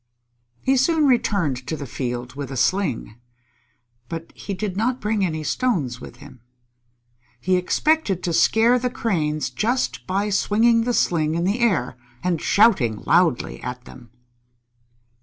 He 0.63 0.77
soon 0.77 1.05
returned 1.05 1.67
to 1.67 1.77
the 1.77 1.85
field 1.85 2.33
with 2.33 2.49
a 2.49 2.57
sling. 2.57 3.17
But 4.09 4.31
he 4.35 4.55
did 4.55 4.75
not 4.75 4.99
bring 4.99 5.23
any 5.23 5.43
stones 5.43 6.01
with 6.01 6.15
him. 6.15 6.41
He 7.39 7.55
expected 7.55 8.23
to 8.23 8.33
scare 8.33 8.79
the 8.79 8.89
Cranes 8.89 9.51
just 9.51 10.07
by 10.07 10.31
swinging 10.31 10.85
the 10.85 10.95
sling 10.95 11.35
in 11.35 11.43
the 11.43 11.59
air, 11.59 11.97
and 12.23 12.41
shouting 12.41 13.03
loudly 13.05 13.61
at 13.61 13.85
them. 13.85 14.09